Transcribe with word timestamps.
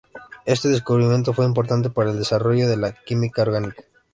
Este 0.47 0.67
descubrimiento 0.67 1.31
fue 1.31 1.45
importante 1.45 1.91
para 1.91 2.09
el 2.09 2.17
desarrollo 2.17 2.67
de 2.67 2.75
la 2.75 2.91
química 2.91 3.43
orgánica. 3.43 3.83